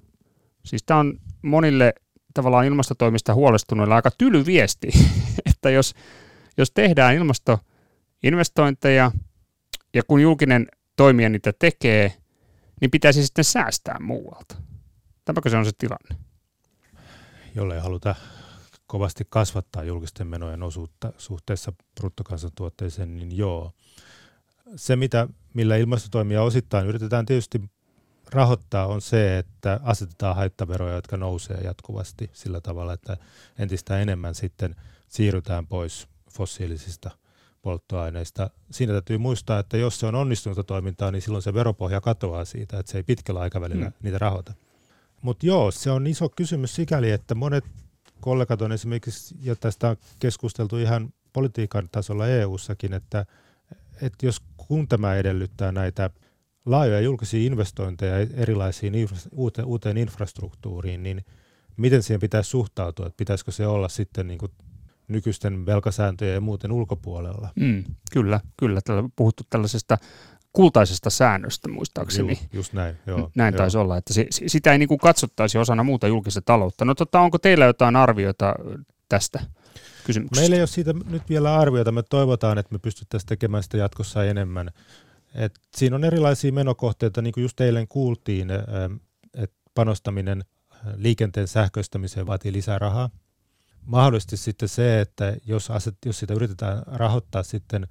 [0.70, 1.94] Siis tämä on monille
[2.34, 4.90] tavallaan ilmastotoimista huolestuneille aika tyly viesti,
[5.50, 5.96] että jos,
[6.58, 9.12] jos tehdään ilmastoinvestointeja
[9.94, 12.14] ja kun julkinen toimija niitä tekee,
[12.82, 14.56] niin pitäisi sitten säästää muualta.
[15.26, 16.26] Tämäkö se on se tilanne?
[17.56, 18.16] Jollei haluta
[18.90, 23.72] kovasti kasvattaa julkisten menojen osuutta suhteessa bruttokansantuotteeseen, niin joo.
[24.76, 27.62] Se, mitä, millä ilmastotoimia osittain yritetään tietysti
[28.32, 33.18] rahoittaa on se, että asetetaan haittaveroja, jotka nousee jatkuvasti sillä tavalla, että
[33.60, 34.76] entistä enemmän sitten
[35.08, 37.12] siirrytään pois fossiilisista
[37.62, 38.50] polttoaineista.
[38.72, 42.80] Siinä täytyy muistaa, että jos se on onnistunutta toimintaa, niin silloin se veropohja katoaa siitä,
[42.80, 43.94] että se ei pitkällä aikavälillä mm.
[44.04, 44.54] niitä rahoita.
[45.22, 47.66] Mutta joo, se on iso kysymys sikäli, että monet
[48.22, 53.26] kollegat on esimerkiksi, ja tästä on keskusteltu ihan politiikan tasolla EU-sakin, että,
[54.02, 56.10] että jos kun tämä edellyttää näitä
[56.66, 58.94] laajoja julkisia investointeja erilaisiin
[59.66, 61.26] uuteen infrastruktuuriin, niin
[61.78, 63.08] miten siihen pitäisi suhtautua?
[63.08, 64.52] Että pitäisikö se olla sitten niin kuin
[65.08, 67.50] nykyisten velkasääntöjen ja muuten ulkopuolella?
[67.56, 68.82] Mm, kyllä, kyllä.
[68.86, 69.98] Tällä puhuttu tällaisesta
[70.54, 72.32] kultaisesta säännöstä muistaakseni.
[72.32, 73.32] Ju, just näin, joo.
[73.36, 73.58] Näin joo.
[73.58, 76.86] taisi olla, että se, sitä ei niin kuin katsottaisi osana muuta julkista taloutta.
[76.86, 78.56] No tota, onko teillä jotain arvioita
[79.10, 79.40] tästä
[80.04, 80.42] kysymyksestä?
[80.42, 81.92] Meillä ei ole siitä nyt vielä arvioita.
[81.92, 84.70] Me toivotaan, että me pystyttäisiin tekemään sitä jatkossa enemmän.
[85.36, 88.50] Et siinä on erilaisia menokohteita, niin kuin just eilen kuultiin,
[89.34, 90.44] että panostaminen
[90.96, 93.10] liikenteen sähköistämiseen vaatii lisää rahaa.
[93.86, 97.88] Mahdollisesti sitten se, että jos, aset, jos sitä yritetään rahoittaa sitten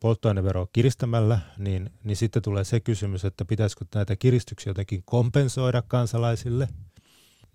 [0.00, 6.68] polttoaineveroa kiristämällä, niin, niin sitten tulee se kysymys, että pitäisikö näitä kiristyksiä jotenkin kompensoida kansalaisille,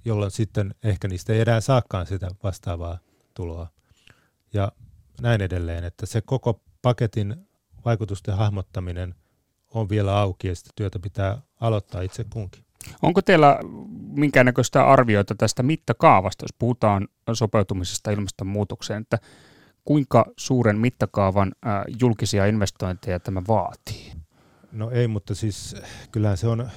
[0.05, 2.97] jolloin sitten ehkä niistä ei enää saakaan sitä vastaavaa
[3.33, 3.67] tuloa.
[4.53, 4.71] Ja
[5.21, 7.35] näin edelleen, että se koko paketin
[7.85, 9.15] vaikutusten hahmottaminen
[9.73, 12.65] on vielä auki ja sitä työtä pitää aloittaa itse kunkin.
[13.01, 13.59] Onko teillä
[14.11, 19.19] minkäännäköistä arvioita tästä mittakaavasta, jos puhutaan sopeutumisesta ilmastonmuutokseen, että
[19.85, 24.13] kuinka suuren mittakaavan äh, julkisia investointeja tämä vaatii?
[24.71, 25.75] No ei, mutta siis
[26.11, 26.69] kyllähän se on,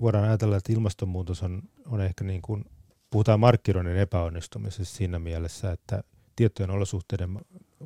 [0.00, 2.64] voidaan ajatella, että ilmastonmuutos on, on ehkä niin kuin,
[3.10, 6.02] puhutaan markkinoinnin epäonnistumisesta siinä mielessä, että
[6.36, 7.38] tiettyjen olosuhteiden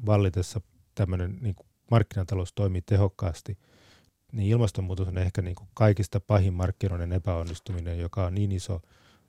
[0.07, 0.61] vallitessa
[0.95, 3.59] tämmöinen niin kuin markkinatalous toimii tehokkaasti,
[4.33, 8.81] niin ilmastonmuutos on ehkä niin kuin kaikista pahin markkinoiden epäonnistuminen, joka on niin iso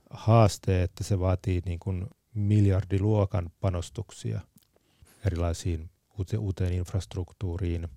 [0.10, 4.42] haaste, että se vaatii niin kuin miljardiluokan panostuksia
[5.26, 5.90] erilaisiin
[6.40, 7.88] uuteen infrastruktuuriin,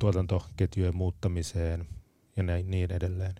[0.00, 1.86] tuotantoketjujen muuttamiseen
[2.36, 3.34] ja näin, niin edelleen.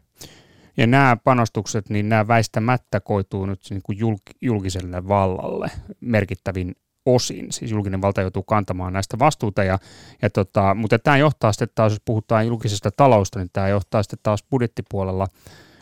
[0.76, 3.98] Ja nämä panostukset, niin nämä väistämättä koituu nyt niin kuin
[4.40, 6.74] julkiselle vallalle merkittävin
[7.06, 7.46] osin.
[7.52, 9.64] Siis julkinen valta joutuu kantamaan näistä vastuuta.
[9.64, 9.78] Ja,
[10.22, 14.18] ja tota, mutta tämä johtaa sitten taas, jos puhutaan julkisesta talousta, niin tämä johtaa sitten
[14.22, 15.26] taas budjettipuolella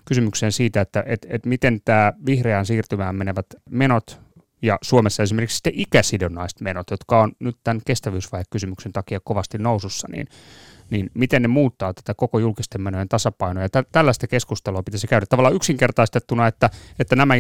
[0.05, 4.21] kysymykseen siitä, että et, et miten tämä vihreään siirtymään menevät menot
[4.63, 10.27] ja Suomessa esimerkiksi sitten ikäsidonnaiset menot, jotka on nyt tämän kestävyysvaihe-kysymyksen takia kovasti nousussa, niin
[10.91, 13.63] niin miten ne muuttaa tätä koko julkisten menojen tasapainoa.
[13.63, 17.35] Ja tä- tällaista keskustelua pitäisi käydä tavallaan yksinkertaistettuna, että, että nämä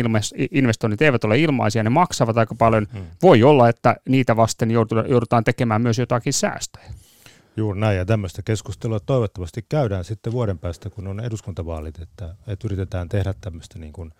[0.50, 2.86] investoinnit eivät ole ilmaisia, ne maksavat aika paljon.
[2.92, 3.04] Hmm.
[3.22, 4.70] Voi olla, että niitä vasten
[5.08, 6.86] joudutaan tekemään myös jotakin säästöjä.
[7.56, 12.68] Juuri näin, ja tämmöistä keskustelua toivottavasti käydään sitten vuoden päästä, kun on eduskuntavaalit, että, että
[12.68, 14.12] yritetään tehdä tämmöistä niin kuin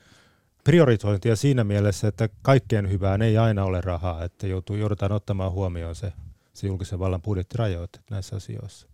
[0.67, 5.95] prioritointia siinä mielessä, että kaikkeen hyvään ei aina ole rahaa, että joutuu, joudutaan ottamaan huomioon
[5.95, 6.13] se,
[6.55, 8.89] se julkisen vallan budjettirajoitteet näissä asioissa.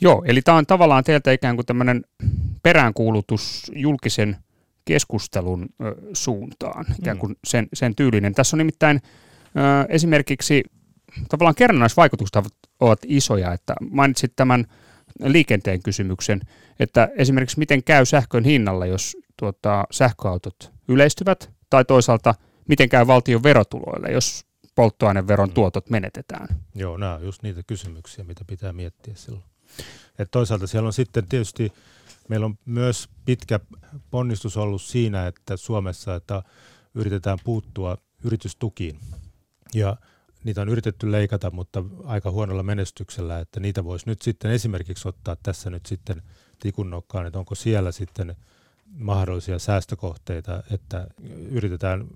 [0.00, 2.04] Joo, eli tämä on tavallaan teiltä ikään kuin tämmöinen
[2.62, 4.36] peräänkuulutus julkisen
[4.84, 7.20] keskustelun ö, suuntaan, ikään mm.
[7.20, 8.34] kuin sen, sen tyylinen.
[8.34, 10.62] Tässä on nimittäin ö, esimerkiksi
[11.28, 12.36] tavallaan kerrannaisvaikutukset
[12.80, 14.66] ovat isoja, että mainitsit tämän
[15.24, 16.40] liikenteen kysymyksen,
[16.80, 22.34] että esimerkiksi miten käy sähkön hinnalla, jos tuota, sähköautot yleistyvät, tai toisaalta
[22.68, 25.54] miten käy valtion verotuloille, jos polttoaineveron mm.
[25.54, 26.48] tuotot menetetään.
[26.74, 29.44] Joo, nämä on just niitä kysymyksiä, mitä pitää miettiä silloin.
[30.18, 31.72] Et toisaalta siellä on sitten tietysti,
[32.28, 33.60] meillä on myös pitkä
[34.10, 36.42] ponnistus ollut siinä, että Suomessa että
[36.94, 38.98] yritetään puuttua yritystukiin.
[39.74, 39.96] Ja
[40.44, 45.36] niitä on yritetty leikata, mutta aika huonolla menestyksellä, että niitä voisi nyt sitten esimerkiksi ottaa
[45.42, 46.22] tässä nyt sitten
[46.60, 48.36] tikunnokkaan, että onko siellä sitten
[48.92, 51.06] mahdollisia säästökohteita, että
[51.50, 52.06] yritetään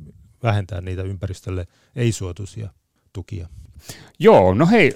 [0.43, 2.69] vähentää niitä ympäristölle ei-suotuisia
[3.13, 3.49] tukia.
[4.19, 4.93] Joo, no hei,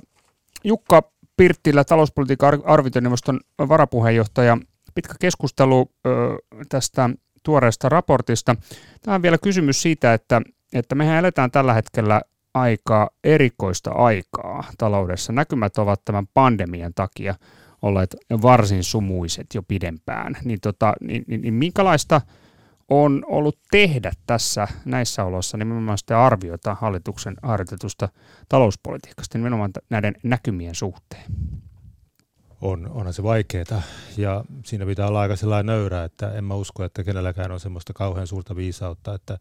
[0.65, 1.03] Jukka
[1.37, 4.59] Pirttilä, talouspolitiikan arviointineuvoston varapuheenjohtaja.
[4.95, 6.11] Pitkä keskustelu ö,
[6.69, 7.11] tästä
[7.43, 8.57] tuoreesta raportista.
[9.03, 12.23] Tämä on vielä kysymys siitä, että, että mehän eletään tällä hetkellä
[12.55, 15.33] aika erikoista aikaa taloudessa.
[15.33, 17.35] Näkymät ovat tämän pandemian takia
[17.83, 20.37] olleet varsin sumuiset jo pidempään.
[20.45, 22.21] Niin, tota, niin, niin, niin minkälaista
[22.89, 28.09] on ollut tehdä tässä näissä oloissa nimenomaan sitä arviota hallituksen harjoitetusta
[28.49, 31.25] talouspolitiikasta nimenomaan näiden näkymien suhteen?
[32.61, 33.83] On, onhan se vaikeaa
[34.17, 37.93] ja siinä pitää olla aika sellainen nöyrä, että en mä usko, että kenelläkään on semmoista
[37.93, 39.39] kauhean suurta viisautta, että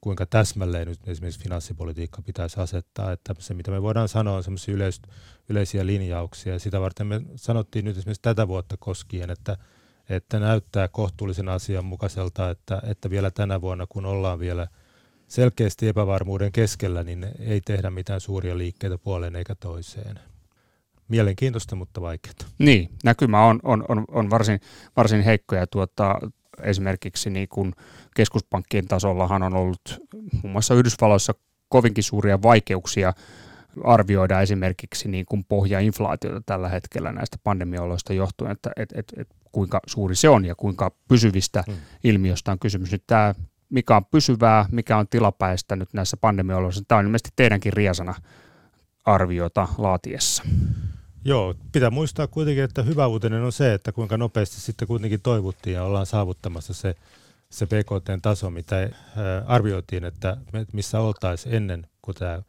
[0.00, 4.74] kuinka täsmälleen nyt esimerkiksi finanssipolitiikka pitäisi asettaa, että se mitä me voidaan sanoa on semmoisia
[4.74, 5.02] yleis,
[5.48, 9.56] yleisiä linjauksia ja sitä varten me sanottiin nyt esimerkiksi tätä vuotta koskien, että
[10.10, 14.66] että näyttää kohtuullisen asianmukaiselta, että, että vielä tänä vuonna, kun ollaan vielä
[15.28, 20.20] selkeästi epävarmuuden keskellä, niin ei tehdä mitään suuria liikkeitä puoleen eikä toiseen.
[21.08, 22.34] Mielenkiintoista, mutta vaikeaa.
[22.58, 24.60] Niin, näkymä on, on, on, on varsin,
[24.96, 26.20] varsin heikko ja tuota,
[26.62, 27.72] esimerkiksi niin kuin
[28.16, 29.80] keskuspankkien tasollahan on ollut
[30.42, 31.34] muun muassa Yhdysvalloissa
[31.68, 33.12] kovinkin suuria vaikeuksia
[33.84, 39.80] arvioida esimerkiksi niin kuin pohjainflaatiota tällä hetkellä näistä pandemioloista johtuen, että et, et, et, kuinka
[39.86, 41.76] suuri se on ja kuinka pysyvistä hmm.
[42.04, 42.92] ilmiöistä on kysymys.
[42.92, 43.34] Nyt tämä,
[43.68, 48.14] mikä on pysyvää, mikä on tilapäistä nyt näissä pandemioloissa, tämä on ilmeisesti teidänkin riasana
[49.04, 50.42] arviota laatiessa.
[51.24, 55.74] Joo, pitää muistaa kuitenkin, että hyvä uutinen on se, että kuinka nopeasti sitten kuitenkin toivuttiin
[55.74, 56.94] ja ollaan saavuttamassa se,
[57.50, 58.90] se BKT-taso, mitä
[59.46, 60.36] arvioitiin, että
[60.72, 62.42] missä oltaisiin ennen kuin tämä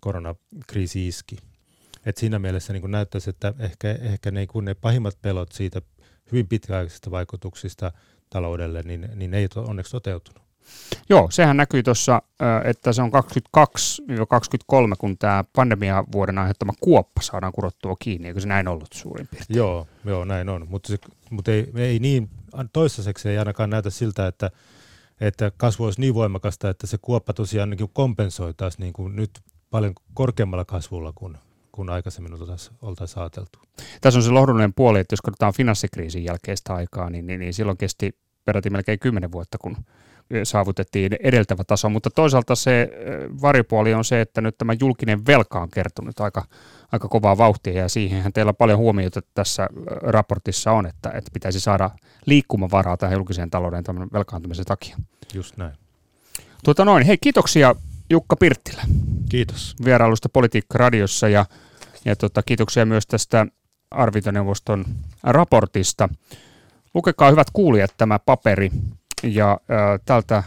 [0.00, 1.36] koronakriisi iski.
[2.06, 5.82] Et siinä mielessä niin näyttäisi, että ehkä, ehkä ne, kun ne pahimmat pelot siitä
[6.32, 7.92] hyvin pitkäaikaisista vaikutuksista
[8.30, 10.45] taloudelle, niin, niin ei ole onneksi toteutunut.
[11.08, 12.22] Joo, sehän näkyy tuossa,
[12.64, 18.48] että se on 22-23, kun tämä pandemia vuoden aiheuttama kuoppa saadaan kurottua kiinni, eikö se
[18.48, 19.56] näin ollut suurin piirtein?
[19.56, 20.92] Joo, joo näin on, mutta,
[21.30, 22.30] mutta ei, ei niin,
[22.72, 24.50] toistaiseksi ei ainakaan näytä siltä, että,
[25.20, 29.30] että kasvu olisi niin voimakasta, että se kuoppa tosiaan niin kompensoitaisiin niin kuin nyt
[29.70, 31.36] paljon korkeammalla kasvulla kuin,
[31.72, 32.32] kuin aikaisemmin
[32.82, 33.58] oltaisiin ajateltu.
[34.00, 37.78] Tässä on se lohdullinen puoli, että jos katsotaan finanssikriisin jälkeistä aikaa, niin, niin, niin silloin
[37.78, 39.76] kesti peräti melkein kymmenen vuotta, kun
[40.44, 42.90] saavutettiin edeltävä taso, mutta toisaalta se
[43.42, 46.44] varipuoli on se, että nyt tämä julkinen velka on kertonut aika,
[46.92, 49.68] aika kovaa vauhtia ja siihenhän teillä paljon huomiota tässä
[50.02, 51.90] raportissa on, että, että pitäisi saada
[52.26, 54.96] liikkumavaraa tähän julkiseen talouden tämän velkaantumisen takia.
[55.34, 55.72] Just näin.
[56.64, 57.74] Tuota noin, hei kiitoksia
[58.10, 58.82] Jukka Pirttilä.
[59.28, 59.76] Kiitos.
[59.84, 61.46] Vierailusta Politiikka-radiossa ja,
[62.04, 63.46] ja tota, kiitoksia myös tästä
[63.90, 64.84] arvintoneuvoston
[65.22, 66.08] raportista.
[66.94, 68.70] Lukekaa hyvät kuulijat tämä paperi
[69.22, 70.44] ja äh, tältä äh,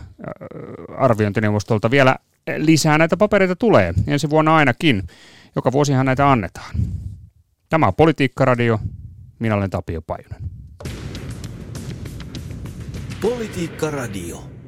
[0.98, 2.16] arviointineuvostolta vielä
[2.58, 5.04] lisää näitä papereita tulee, ensi vuonna ainakin.
[5.56, 6.76] Joka vuosihan näitä annetaan.
[7.70, 8.80] Tämä on Politiikka-radio.
[9.40, 10.42] Minä olen Tapio Pajunen.
[13.22, 14.59] Politiikka-radio.